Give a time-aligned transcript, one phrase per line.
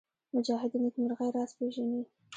[0.35, 2.01] مجاهد د نېکمرغۍ راز پېژني.